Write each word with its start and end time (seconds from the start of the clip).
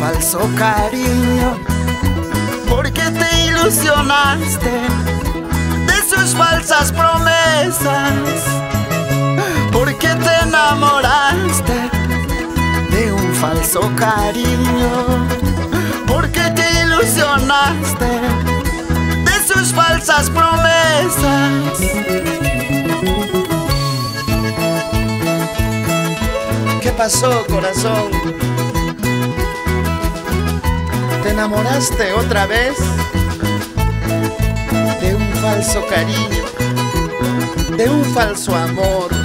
falso 0.00 0.40
cariño, 0.56 1.58
porque 2.70 3.02
te 3.02 3.46
ilusionaste 3.48 4.70
de 5.86 5.96
sus 6.08 6.34
falsas 6.34 6.90
promesas, 6.90 8.14
porque 9.70 10.08
te 10.08 10.48
enamoraste 10.48 11.90
de 12.90 13.12
un 13.12 13.34
falso 13.34 13.92
cariño, 13.94 15.28
porque 16.06 16.44
te 16.56 16.66
ilusionaste 16.80 18.10
de 19.26 19.46
sus 19.46 19.74
falsas 19.74 20.30
promesas. 20.30 21.78
¿Qué 26.80 26.90
pasó, 26.92 27.44
corazón? 27.48 28.49
¿Te 31.22 31.30
enamoraste 31.30 32.12
otra 32.14 32.46
vez 32.46 32.76
de 35.00 35.14
un 35.14 35.32
falso 35.34 35.86
cariño, 35.88 36.44
de 37.76 37.90
un 37.90 38.04
falso 38.14 38.54
amor? 38.54 39.19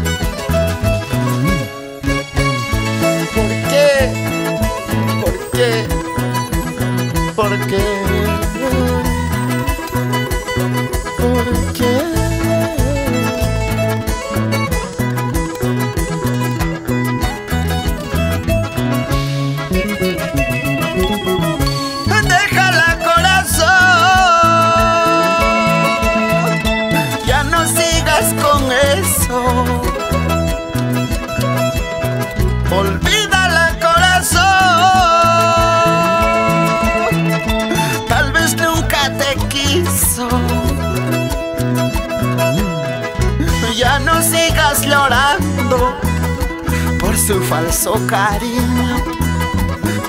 Su 47.26 47.42
falso 47.42 47.94
cariño 48.06 49.26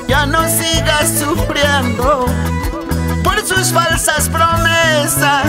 ya 0.07 0.27
no 0.27 0.43
sigas 0.49 1.19
sufriendo 1.19 2.27
por 3.25 3.41
sus 3.41 3.73
falsas 3.73 4.29
promesas. 4.29 5.47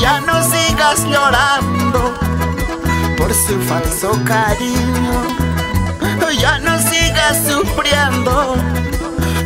Ya 0.00 0.20
no 0.20 0.42
sigas 0.42 1.04
llorando 1.04 2.14
por 3.16 3.32
su 3.34 3.60
falso 3.62 4.12
cariño. 4.24 5.22
Ya 6.40 6.58
no 6.58 6.78
sigas 6.78 7.38
sufriendo 7.46 8.56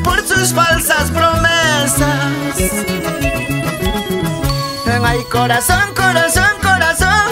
por 0.05 0.27
sus 0.27 0.53
falsas 0.53 1.11
promesas. 1.11 2.31
Ay, 5.05 5.25
corazón, 5.31 5.95
corazón, 5.95 6.51
corazón. 6.63 7.23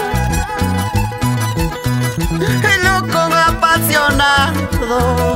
Apasionado. 3.73 5.33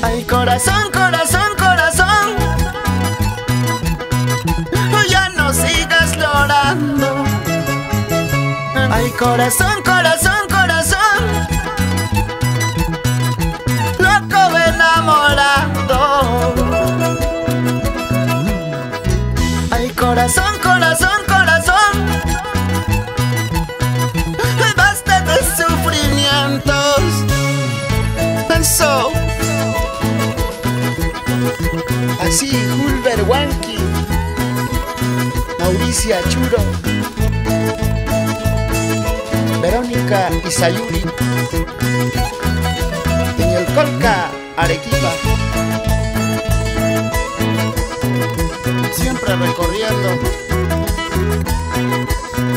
Ay, 0.00 0.24
corazón, 0.24 0.90
corazón, 0.90 1.50
corazón. 1.58 2.36
Ya 5.10 5.28
no 5.36 5.52
sigas 5.52 6.16
llorando. 6.16 7.24
Ay, 8.90 9.10
corazón, 9.10 9.82
corazón. 9.84 10.39
Así, 32.20 32.50
Hulber 32.52 33.22
Wanky, 33.22 33.78
Mauricia 35.58 36.18
Churo, 36.28 36.58
Verónica 39.62 40.28
Isayuri, 40.46 41.02
en 43.38 43.48
el 43.48 43.64
Colca, 43.74 44.30
Arequipa. 44.58 45.12
Siempre 48.92 49.36
recorriendo 49.36 50.08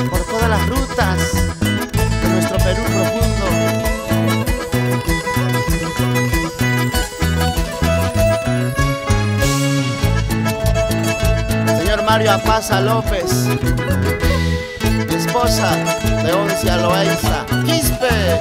por 0.10 0.20
todas 0.26 0.50
las 0.50 0.68
rutas 0.68 1.18
Mario 12.14 12.32
Apaza 12.34 12.80
López, 12.80 13.48
esposa 15.10 15.72
de 16.24 16.32
Oncia 16.32 16.78
Loaiza, 16.78 17.44
Quispe, 17.66 18.40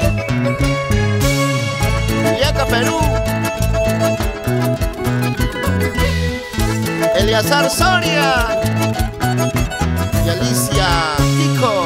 Yaca 2.39 2.67
Perú, 2.67 3.01
Eliazar 7.17 7.71
Soria. 7.71 8.61
Y 10.27 10.29
Alicia 10.29 10.89
Tico. 11.39 11.82